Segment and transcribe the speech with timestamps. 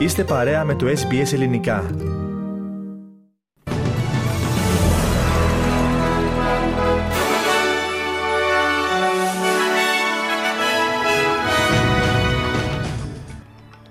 [0.00, 1.90] Είστε παρέα με το SBS Ελληνικά.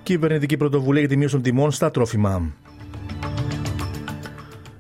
[0.04, 2.54] Κυβερνητική πρωτοβουλία για τη μείωση των τιμών στα τρόφιμα.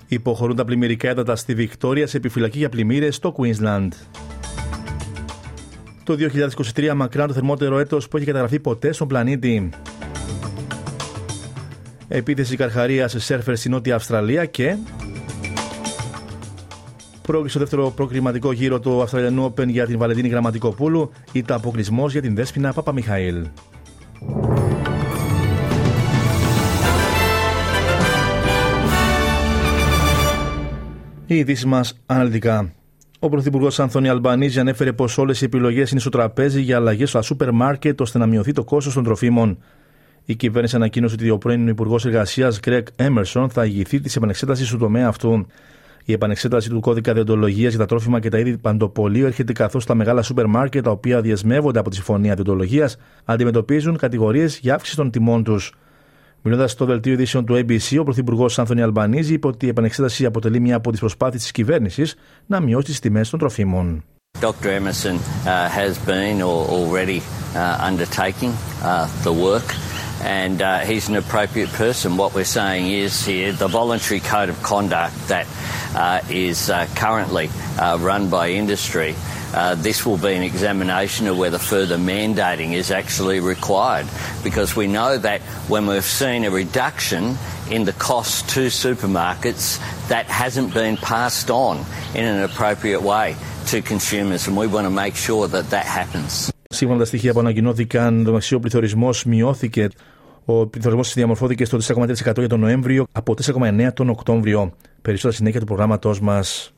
[0.07, 3.89] Υποχωρούν τα πλημμυρικά έντατα στη Βικτόρια σε επιφυλακή για πλημμύρες στο Queensland.
[6.03, 6.15] Το
[6.75, 9.69] 2023 μακράν το θερμότερο έτος που έχει καταγραφεί ποτέ στον πλανήτη.
[12.11, 14.75] Επίθεση καρχαρίας σε σέρφερ στη Νότια Αυστραλία και.
[17.21, 21.11] Πρόκειται στο δεύτερο προκριματικό γύρο του Αυστραλιανού Open για την Βαλεντίνη Γραμματικοπούλου.
[21.31, 23.47] Ήταν αποκλεισμός για την Δέσποινα Παπαμιχαήλ.
[31.25, 32.73] Οι ειδήσεις μας αναλυτικά.
[33.19, 37.21] Ο Πρωθυπουργός Άντονι Αλμπανίζι ανέφερε πως όλες οι επιλογές είναι στο τραπέζι για αλλαγές στα
[37.21, 39.57] σούπερ μάρκετ ώστε να μειωθεί το κόστος των τροφίμων.
[40.29, 44.77] Η κυβέρνηση ανακοίνωσε ότι ο πρώην Υπουργός Εργασίας Κρεγκ Έμερσον θα ηγηθεί της επανεξέτασης του
[44.77, 45.45] τομέα αυτού.
[46.05, 49.95] Η επανεξέταση του κώδικα διοντολογίας για τα τρόφιμα και τα είδη παντοπωλείου έρχεται καθώς τα
[49.95, 55.11] μεγάλα σούπερ μάρκετ, τα οποία δεσμεύονται από τη Συμφωνία Διοντολογίας, αντιμετωπίζουν κατηγορίες για αύξηση των
[55.11, 55.73] τιμών τους.
[56.41, 60.59] Μιλώντας στο δελτίο ειδήσεων του ABC, ο Πρωθυπουργός Άντονι Αλμπανίζι είπε ότι η επανεξέταση αποτελεί
[60.59, 62.15] μια από τις προσπάθειες της κυβέρνησης
[62.45, 64.03] να μειώσει τις τιμές των τροφίμων.
[64.41, 64.69] Dr.
[64.79, 67.19] Emerson uh, has been or already
[67.55, 68.53] uh, undertaking
[68.83, 69.88] uh, the work
[70.21, 72.17] and uh, he's an appropriate person.
[72.17, 75.47] What we're saying is here the voluntary code of conduct that
[75.95, 79.15] uh, is uh, currently uh, run by industry
[79.53, 84.07] uh, this will be an examination of whether further mandating is actually required
[84.43, 87.35] because we know that when we've seen a reduction
[87.71, 93.81] in the cost to supermarkets that hasn't been passed on in an appropriate way to
[93.81, 96.51] consumers and we want to make sure that that happens.
[96.73, 99.87] Σύμφωνα με τα στοιχεία που ανακοινώθηκαν, το μεσαίο πληθωρισμός μειώθηκε.
[100.45, 104.73] Ο πληθωρισμός διαμορφώθηκε στο 4,3% για τον Νοέμβριο από 4,9% τον Οκτώβριο.
[105.01, 106.73] Περισσότερα συνέχεια του προγράμματός μας.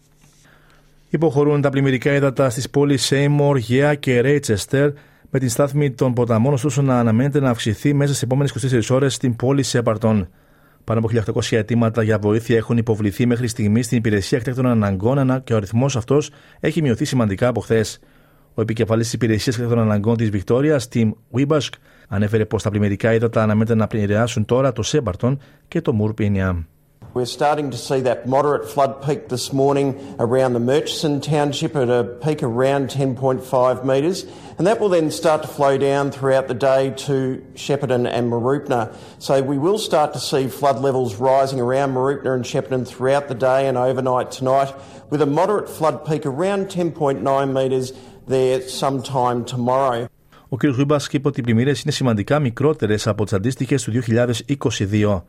[1.09, 4.89] Υποχωρούν τα πλημμυρικά ύδατα στις πόλεις Σέιμορ, Γέα και Ρέιτσεστερ,
[5.29, 9.13] με την στάθμη των ποταμών, ωστόσο να αναμένεται να αυξηθεί μέσα στις επόμενες 24 ώρες
[9.13, 10.27] στην πόλη Σέπαρτον.
[10.83, 11.09] Πάνω από
[11.41, 15.95] 1.800 αιτήματα για βοήθεια έχουν υποβληθεί μέχρι στιγμή στην υπηρεσία εκτέκτων αναγκών και ο αριθμός
[15.95, 17.99] αυτός έχει μειωθεί σημαντικά από χθες.
[18.54, 21.70] Ο επικεφαλή τη υπηρεσία εκτέκτων αναγκών τη Βικτόρια, Tim Wibask,
[22.08, 25.38] ανέφερε πω τα πλημμυρικά ύδατα αναμένεται να επηρεάσουν τώρα το Σέπαρτον
[25.68, 26.66] και το Μουρπίνια.
[27.14, 29.88] We're starting to see that moderate flood peak this morning
[30.18, 34.26] around the Murchison township at a peak around 10.5 metres,
[34.58, 38.94] and that will then start to flow down throughout the day to Shepparton and Maroopna.
[39.18, 43.34] So we will start to see flood levels rising around Maroopna and Shepparton throughout the
[43.34, 44.74] day and overnight tonight,
[45.08, 47.94] with a moderate flood peak around 10.9 metres
[48.27, 50.05] there sometime tomorrow.
[50.49, 50.63] Ο κ.
[50.63, 55.23] Ρούμπας είπε ότι οι πλημμύρες είναι σημαντικά μικρότερες από τις αντίστοιχες του 2022.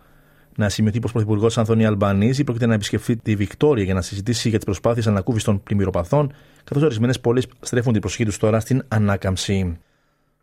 [0.57, 4.49] να σημειωθεί πως ο Πρωθυπουργός Ανθωνία Αλμπανίζη πρόκειται να επισκεφθεί τη Βικτόρια για να συζητήσει
[4.49, 6.33] για τις προσπάθειες ανακούφισης των πλημμυροπαθών,
[6.65, 9.79] καθώς ορισμένες πόλεις στρέφουν την προσοχή τους τώρα στην ανάκαμψη.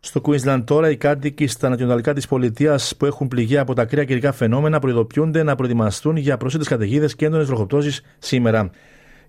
[0.00, 4.04] Στο Queensland τώρα οι κάτοικοι στα ανατολικά της πολιτείας που έχουν πληγεί από τα κρύα
[4.04, 8.70] καιρικά φαινόμενα προειδοποιούνται να προετοιμαστούν για πρόσθετες καταιγίδες και έντονες βροχοπτώσεις σήμερα.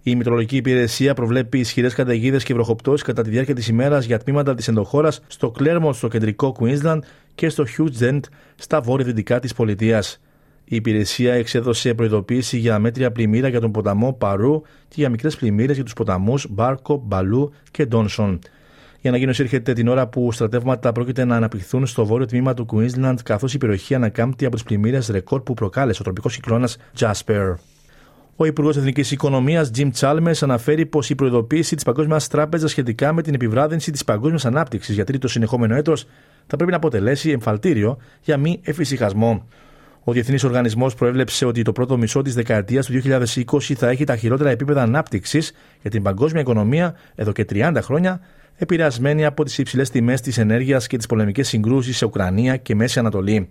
[0.03, 4.56] Η Μητρολογική Υπηρεσία προβλέπει ισχυρές καταιγίδες και βροχοπτώσεις κατά τη διάρκεια της ημέρας για τμήματα
[4.56, 7.00] της ενδοχώρας στο Claremont στο κεντρικό Queensland
[7.35, 8.19] και στο Hughes
[8.56, 10.22] στα βόρεια-δυτικά της πολιτείας.
[10.63, 15.75] Η υπηρεσία εξέδωσε προειδοποίηση για μέτρια πλημμύρα για τον ποταμό Παρού και για μικρές πλημμύρες
[15.75, 18.40] για τους ποταμούς Μπάρκο, Μπαλού και Ντόνσον.
[19.01, 23.16] Η ανακοίνωση έρχεται την ώρα που στρατεύματα πρόκειται να αναπτυχθούν στο βόρειο τμήμα του Queensland,
[23.23, 27.53] καθώς η περιοχή ανακάμπτει από τις πλημμύρες ρεκόρ που προκάλεσε ο τροπικός κυκλώνας Jasper.
[28.36, 33.22] Ο Υπουργός Εθνικής Οικονομίας, Jim Chalmers, αναφέρει πως η προειδοποίηση της Παγκόσμιας Τράπεζας σχετικά με
[33.22, 36.06] την επιβράδυνση της παγκόσμιας ανάπτυξης για τρίτο συνεχόμενο έτος
[36.47, 39.47] θα πρέπει να αποτελέσει εμφαλτήριο για μη εφησυχασμό.
[40.03, 44.16] Ο Διεθνής Οργανισμός προέβλεψε ότι το πρώτο μισό της δεκαετίας του 2020 θα έχει τα
[44.16, 48.22] χειρότερα επίπεδα ανάπτυξης για την παγκόσμια οικονομία εδώ και 30 χρόνια,
[48.56, 53.00] επηρεασμένη από τις υψηλές τιμές της ενέργειας και τις πολεμικές συγκρούσεις σε Ουκρανία και Μέση
[53.00, 53.50] Ανατολή.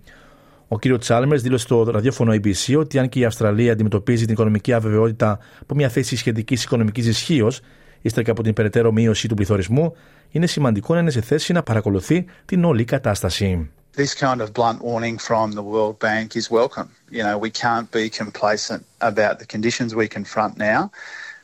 [0.72, 0.98] Ο κ.
[0.98, 5.74] Τσάλμερς δήλωσε στο ραδιόφωνο ABC ότι αν και η Αυστραλία αντιμετωπίζει την οικονομική αβεβαιότητα από
[5.74, 7.60] μια θέση σχετικής οικονομικής ισχύως,
[8.00, 9.96] ύστερα από την περαιτέρω μείωση του πληθωρισμού,
[10.30, 13.70] είναι σημαντικό να είναι σε θέση να παρακολουθεί την όλη κατάσταση.
[13.96, 16.90] this kind of blunt warning from the World Bank is welcome.
[17.10, 20.90] You know, we can't be complacent about the conditions we confront now.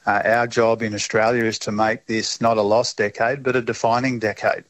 [0.06, 3.62] Uh, our job in Australia is to make this not a lost decade, but a
[3.72, 4.64] defining decade,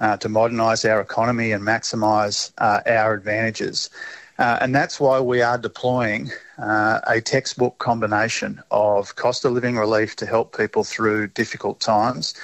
[0.00, 3.90] uh, to modernise our economy and maximise uh, our advantages.
[4.38, 9.76] Uh, and that's why we are deploying uh, a textbook combination of cost of living
[9.76, 12.34] relief to help people through difficult times.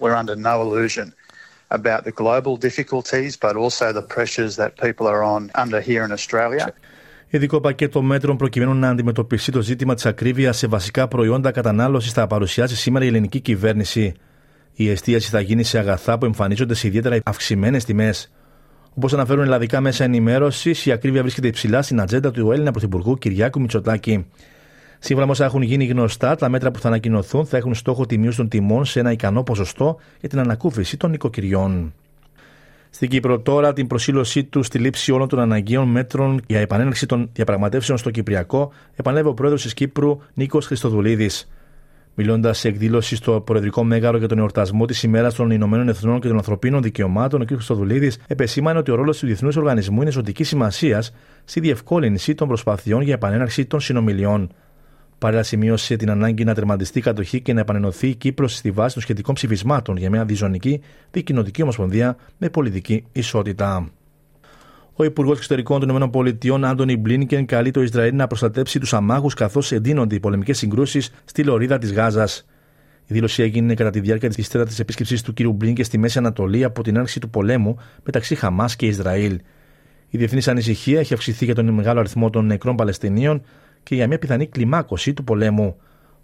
[0.00, 1.14] We're under no illusion
[1.70, 6.12] about the global difficulties, but also the pressures that people are on under here in
[6.12, 6.72] Australia.
[7.30, 12.26] Ειδικό πακέτο μέτρων προκειμένου να αντιμετωπιστεί το ζήτημα τη ακρίβεια σε βασικά προϊόντα κατανάλωση θα
[12.26, 14.14] παρουσιάσει σήμερα η ελληνική κυβέρνηση.
[14.75, 18.31] Η εστίαση θα γίνει σε αγαθά που εμφανίζονται σε ιδιαίτερα αυξημένες τιμές.
[18.95, 23.61] Όπως αναφέρουν ελλαδικά μέσα ενημέρωσης, η ακρίβεια βρίσκεται υψηλά στην ατζέντα του Έλληνα Πρωθυπουργού Κυριάκου
[23.61, 24.25] Μητσοτάκη.
[24.99, 28.17] Σύμφωνα με όσα έχουν γίνει γνωστά, τα μέτρα που θα ανακοινωθούν θα έχουν στόχο τη
[28.17, 31.93] μείωση των τιμών σε ένα ικανό ποσοστό για την ανακούφιση των οικοκυριών.
[32.89, 37.29] Στην Κύπρο τώρα την προσήλωσή του στη λήψη όλων των αναγκαίων μέτρων για επανέναρξη των
[37.33, 41.47] διαπραγματεύσεων στο Κυπριακό επανέλαβε ο πρόεδρος της Κύπρου Νίκος Χριστοδουλίδης.
[42.15, 46.27] Μιλώντας σε εκδήλωση στο Προεδρικό Μέγαρο για τον εορτασμό της ημέρας των Ηνωμένων Εθνών και
[46.27, 47.47] των Ανθρωπίνων Δικαιωμάτων, ο κ.
[47.47, 51.13] Χριστοδουλίδη επεσήμανε ότι ο ρόλος του Διεθνούς Οργανισμού είναι ζωτικής σημασίας
[51.43, 54.51] στη διευκόλυνση των προσπαθειών για επανέναρξη των συνομιλιών.
[55.17, 58.93] Παράλληλα, σημείωσε την ανάγκη να τερματιστεί η κατοχή και να επανενωθεί η Κύπρος στη βάση
[58.93, 60.81] των σχετικών ψηφισμάτων για μια διζωνική
[61.11, 63.89] δικοινοτική ομοσπονδία με πολιτική ισότητα.
[64.95, 66.11] Ο Υπουργός Εξωτερικών των
[66.41, 71.11] ΗΠΑ, Άντωνι Μπλίνκεν, καλεί το Ισραήλ να προστατέψει τους αμάχους καθώς εντείνονται οι πολεμικές συγκρούσεις
[71.25, 72.45] στη λωρίδα της Γάζας.
[73.05, 75.41] Η δήλωση έγινε κατά τη διάρκεια της τέταρτης επίσκεψης του κ.
[75.43, 79.39] Μπλίνκεν στη Μέση Ανατολή από την άρξη του πολέμου μεταξύ Χαμάς και Ισραήλ.
[80.09, 83.41] Η διεθνής ανησυχία έχει αυξηθεί για τον μεγάλο αριθμό των νεκρών Παλαιστινίων
[83.83, 85.75] και για μια πιθανή κλιμάκωση του πολέμου.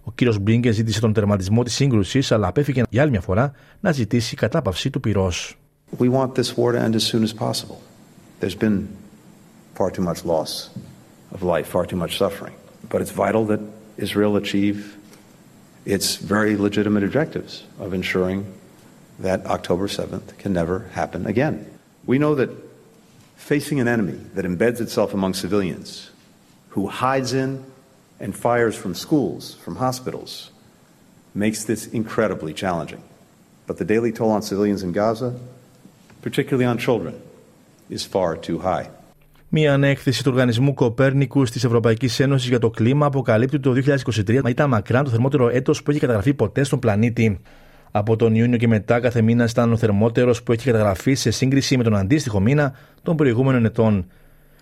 [0.03, 3.91] Ο κύριος Μπλίνκεν ζήτησε τον τερματισμό της σύγκρουσης, αλλά απέφυγε για άλλη μια φορά να
[3.91, 5.57] ζητήσει κατάπαυση του πυρός.
[5.99, 7.77] We want this war to end as soon as possible.
[8.39, 8.95] There's been
[9.75, 10.69] far too much loss
[11.31, 12.53] of life, far too much suffering.
[12.87, 13.59] But it's vital that
[13.97, 14.97] Israel achieve
[15.85, 18.53] its very legitimate objectives of ensuring
[19.19, 21.65] that October 7th can never happen again.
[22.05, 22.49] We know that
[23.35, 26.11] facing an enemy that embeds itself among civilians
[26.69, 27.65] who hides in
[28.19, 30.51] and fires from schools, from hospitals,
[31.33, 33.01] makes this incredibly challenging.
[33.67, 35.39] But the daily toll on civilians in Gaza,
[36.21, 37.21] particularly on children,
[37.89, 38.85] is far too high.
[39.51, 43.97] Μία ανέκθεση του Οργανισμού Κοπέρνικους της Ευρωπαϊκής Ένωσης για το κλίμα αποκαλύπτει ότι το
[44.27, 47.39] 2023 ήταν μακράν το θερμότερο έτος που έχει καταγραφεί ποτέ στον πλανήτη.
[47.91, 51.77] Από τον Ιούνιο και μετά, κάθε μήνα ήταν ο θερμότερος που έχει καταγραφεί σε σύγκριση
[51.77, 54.05] με τον αντίστοιχο μήνα των προηγούμενων ετών.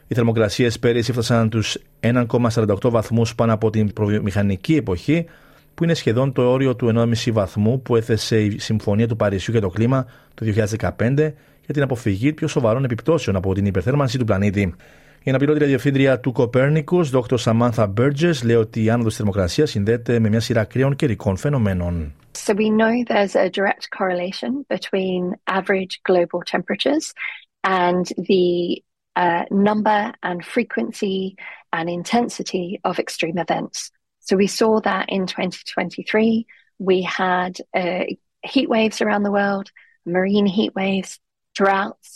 [0.08, 5.26] Οι θερμοκρασίες πέρυσι έφτασαν τους 1,48 βαθμούς πάνω από την προβιομηχανική εποχή,
[5.74, 9.62] που είναι σχεδόν το όριο του 1,5 βαθμού που έθεσε η Συμφωνία του Παρισιού για
[9.62, 10.46] το κλίμα το
[10.80, 11.32] 2015
[11.68, 14.76] για την αποφυγή πιο σοβαρών επιπτώσεων από την υπερθέρμανση του πλανήτη.
[15.24, 17.18] Η αναπληρώτη διευθύντρια του Κοπέρνικους, Δ.
[17.34, 22.14] Σαμάνθα Μπέρτζες, λέει ότι η άνοδος θερμοκρασίας συνδέεται με μια σειρά κρύων καιρικών φαινομένων.
[22.46, 25.22] So we know there's a direct correlation between
[25.60, 27.06] average global temperatures
[27.82, 28.48] and the
[29.24, 31.36] uh, number and frequency
[31.78, 33.78] and intensity of extreme events.
[34.28, 36.46] So we saw that in 2023,
[36.80, 38.06] we had uh,
[39.02, 39.68] around the world,
[40.06, 41.20] marine heatwaves
[41.62, 42.10] droughts,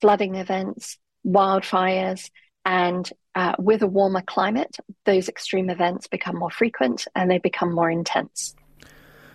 [0.00, 0.82] flooding events,
[1.36, 2.22] wildfires,
[2.64, 3.04] and
[3.40, 4.74] uh, with a warmer climate,
[5.10, 8.54] those extreme events become more frequent and they become more intense.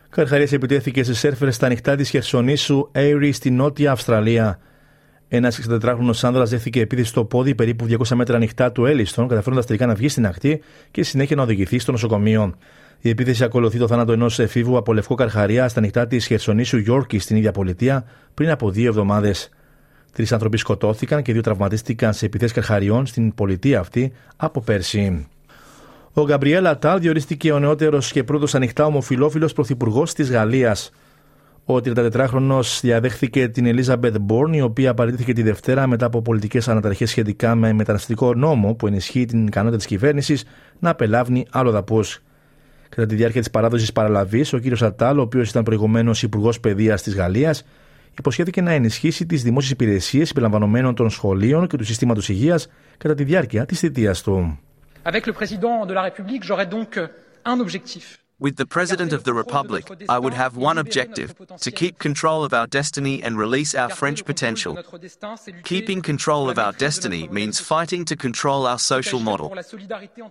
[0.09, 4.59] Καρχαρίας επιτέθηκε σε σέρφερ στα ανοιχτά της Χερσονήσου Airy στη Νότια Αυστραλία.
[5.27, 9.85] Ένας 64χρονο άνδρας δέχθηκε επίθεση στο πόδι περίπου 200 μέτρα ανοιχτά του Έλιστον, καταφέροντας τελικά
[9.85, 10.61] να βγει στην ακτή
[10.91, 12.53] και συνέχεια να οδηγηθεί στο νοσοκομείο.
[13.05, 17.19] Η επίθεση ακολουθεί το θάνατο ενός εφήβου από λευκό καρχαρία στα ανοιχτά της Χερσονήσου Γιόρκη
[17.19, 19.49] στην ίδια πολιτεία πριν από δύο εβδομάδες.
[20.11, 25.27] Τρεις άνθρωποι σκοτώθηκαν και δύο τραυματίστηκαν σε επιθέσει καρχαριών στην πολιτεία αυτή από πέρσι.
[26.13, 30.91] Ο Γκαμπριέλ Ατάλ διορίστηκε ο νεότερος και πρώτος ανοιχτά ομοφυλόφιλος πρωθυπουργός της Γαλλίας.
[31.65, 37.05] Ο 34χρονο διαδέχθηκε την Ελίζαμπεθ Μπόρν, η οποία παραιτήθηκε τη Δευτέρα μετά από πολιτικές αναταραχέ
[37.05, 40.43] σχετικά με μεταναστευτικό νόμο που ενισχύει την ικανότητα της κυβέρνησης
[40.79, 42.22] να απελάβνει άλλο δαπούς.
[42.95, 44.81] Κατά τη διάρκεια της παράδοσης παραλαβής, ο κ.
[44.83, 47.63] Ατάλ, ο οποίος ήταν προηγουμένως υπουργός παιδείας της Γαλλίας,
[48.17, 53.23] υποσχέθηκε να ενισχύσει τις δημόσιες υπηρεσίες συμπεριλαμβανομένων των σχολείων και του συστήματος υγείας κατά τη
[53.23, 54.59] διάρκεια της θητείας του.
[55.03, 56.97] Avec le président de la République, j'aurai donc
[57.43, 58.22] un objectif.
[58.39, 62.53] With the President of the Republic, I would have one objective to keep control of
[62.53, 64.77] our destiny and release our French potential.
[65.63, 69.53] Keeping control of our destiny means fighting to control our social model.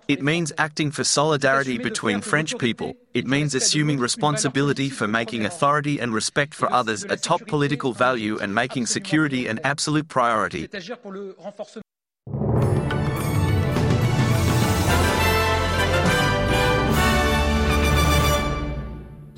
[0.07, 2.93] It means acting for solidarity between French people.
[3.13, 8.37] It means assuming responsibility for making authority and respect for others a top political value
[8.37, 10.67] and making security an absolute priority.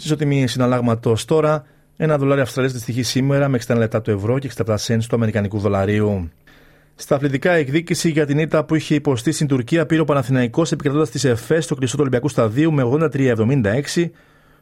[0.03, 1.65] Ισοτιμή συναλλάγματος τώρα.
[1.97, 5.15] Ένα δολάριο Αυστραλίας τη τυχή σήμερα με 60 λεπτά του ευρώ και 67 σέντ του
[5.15, 6.29] Αμερικανικού δολαρίου.
[6.95, 11.09] Στα αθλητικά, εκδίκηση για την ήττα που είχε υποστεί στην Τουρκία πήρε ο Παναθηναϊκός επικρατώντας
[11.09, 14.09] τη ΕΦΕ στο κλειστό του Ολυμπιακού Σταδίου με 83-76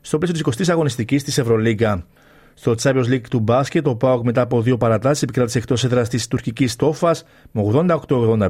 [0.01, 2.05] στο πλαίσιο της 20η αγωνιστικής της Ευρωλίγκα.
[2.53, 6.27] Στο Champions League του μπάσκετ, ο Πάοκ μετά από δύο παρατάσεις επικράτησε εκτός έδρας της
[6.27, 7.61] τουρκικής Τόφας με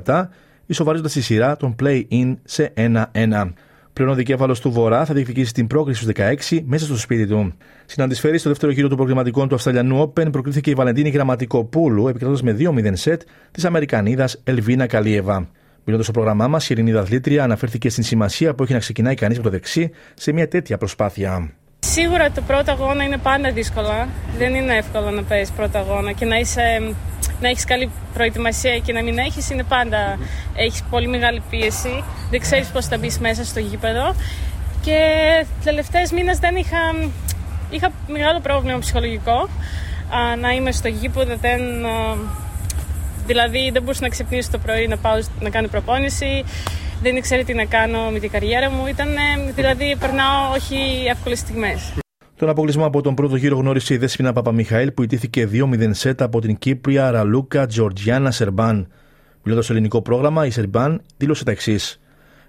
[0.05, 0.29] 88-87,
[0.65, 3.53] ισοβαρίζοντας τη σειρά των play-in σε 1-1.
[3.93, 6.13] Πλέον ο δικέφαλος του Βορρά θα διεκδικήσει την πρόκριση στους
[6.49, 7.53] 16 μέσα στο σπίτι του.
[7.85, 12.41] Στην αντισφαίρη στο δεύτερο γύρο των προγραμματικών του Αυστραλιανού Open προκρίθηκε η Βαλεντίνη Γραμματικοπούλου επικρατώντας
[12.41, 13.21] με 2-0 σετ
[13.51, 15.47] της Αμερικανίδας Ελβίνα Καλίεβα.
[15.83, 19.37] Μιλώντας στο πρόγραμμά μας, η Ειρηνίδα Αθλήτρια αναφέρθηκε στην σημασία που έχει να ξεκινάει κανείς
[19.37, 21.51] με το δεξί σε μια τέτοια προσπάθεια.
[21.79, 24.07] Σίγουρα το πρώτο αγώνα είναι πάντα δύσκολα.
[24.37, 26.95] Δεν είναι εύκολο να παίζεις πρώτο αγώνα και να, είσαι,
[27.43, 30.19] να έχεις καλή προετοιμασία και να μην έχεις είναι πάντα
[30.55, 32.03] έχεις πολύ μεγάλη πίεση.
[32.29, 34.15] Δεν ξέρεις πώς θα μπεις μέσα στο γήπεδο.
[34.81, 34.99] Και
[35.63, 36.81] τελευταίες μήνες δεν είχα,
[37.69, 39.49] είχα μεγάλο πρόβλημα ψυχολογικό.
[40.41, 41.61] να είμαι στο γήπεδο, δεν,
[43.25, 46.43] δηλαδή δεν μπορούσα να ξυπνήσω το πρωί να πάω να κάνω προπόνηση
[47.03, 48.87] δεν ήξερα τι να κάνω με την καριέρα μου.
[48.87, 49.07] Ήταν,
[49.55, 52.02] δηλαδή, περνάω όχι εύκολες στιγμές.
[52.43, 56.41] Τον αποκλεισμό από τον πρώτο γύρο γνώρισε η Δέσποινα Παπαμιχαήλ που ιτήθηκε 2-0 σετ από
[56.41, 58.87] την Κύπρια Ραλούκα Τζορτζιάννα Σερμπάν.
[59.43, 61.99] Μιλώντας στο ελληνικό πρόγραμμα, η Σερμπάν δήλωσε τα εξής.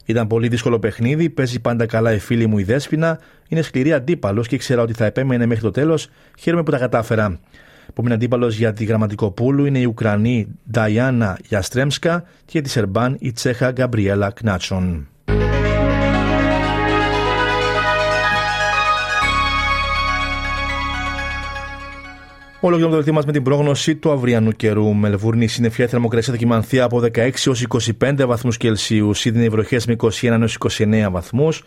[0.05, 4.49] Ήταν πολύ δύσκολο παιχνίδι, παίζει πάντα καλά η φίλη μου η Δέσποινα, είναι σκληρή αντίπαλος
[4.49, 6.09] και ήξερα ότι θα επέμενε μέχρι το τέλος.
[6.39, 7.41] Χαίρομαι που τα κατάφερα.
[7.89, 13.71] Επόμενη αντίπαλος για τη Γραμματικοπούλου είναι η Ουκρανή Νταϊάννα Γιαστρέμσκα και τη Σερμπάν η Τσέχα
[13.71, 15.09] Γκαμπριέλα Κνάτσον.
[22.67, 24.95] Όλο το δελτίο μας με την πρόγνωση του αυριανού καιρού.
[24.95, 27.67] Μελβούρνη συννεφιά θερμοκρασία θα κοιμανθεί από 16 έως
[28.01, 29.15] 25 βαθμούς Κελσίου.
[29.15, 31.65] Σίδνεϊ βροχές με 21 έως 29 βαθμούς.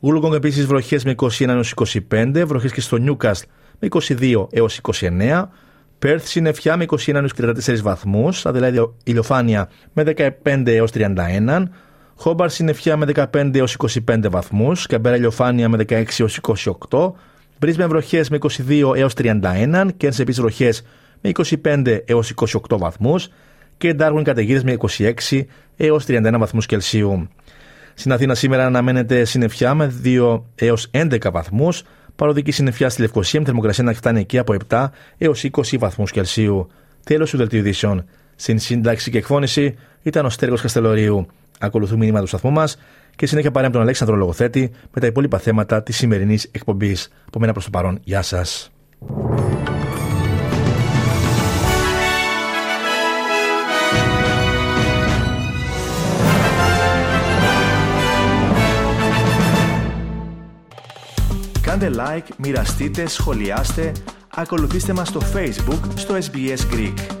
[0.00, 1.74] Γούλογκονγκ επίσης βροχές με 21 έως
[2.10, 2.44] 25.
[2.46, 3.44] Βροχές και στο Νιούκαστ
[3.78, 5.50] με 22 έως 29.
[5.98, 8.46] Πέρθ συννεφιά με 21 έως 34 βαθμούς.
[8.46, 11.62] Αδελαίδη ηλιοφάνεια με 15 έως 31.
[12.14, 13.76] Χόμπαρ συννεφιά με 15 έως
[14.08, 14.86] 25 βαθμούς.
[14.86, 16.40] Καμπέρα ηλιοφάνεια με 16 έως
[16.90, 17.12] 28.
[17.60, 18.38] Μπρίσμε βροχές με
[18.68, 19.88] 22 έως 31.
[19.96, 20.82] Κέρνς επίση βροχές
[21.20, 21.30] με
[21.64, 22.32] 25 έως
[22.68, 23.28] 28 βαθμούς.
[23.76, 24.76] Και Ντάρουιν καταιγίδες με
[25.28, 27.28] 26 έως 31 βαθμούς Κελσίου.
[27.94, 31.82] Στην Αθήνα σήμερα αναμένεται συννεφιά με 2 έως 11 βαθμούς.
[32.16, 34.86] Παροδική συννεφιά στη Λευκοσία με θερμοκρασία να φτάνει εκεί από 7
[35.18, 36.70] έως 20 βαθμούς Κελσίου.
[37.04, 38.04] Τέλος του δελτίου ειδήσεων.
[38.36, 41.26] Στην σύνταξη και εκφώνηση ήταν ο Στέργος Καστελωρίου.
[41.58, 42.76] Ακολουθούν μήνυμα του σταθμού μας
[43.20, 47.12] και συνέχεια παρέα με τον Αλέξανδρο Λογοθέτη με τα υπόλοιπα θέματα της σημερινής εκπομπής.
[47.26, 48.70] Από μένα προς το παρόν, γεια σας.
[61.60, 63.92] Κάντε like, μοιραστείτε, σχολιάστε,
[64.34, 67.19] ακολουθήστε μας στο Facebook στο SBS Greek.